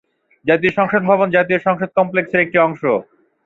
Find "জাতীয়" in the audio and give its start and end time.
0.45-0.73, 1.37-1.59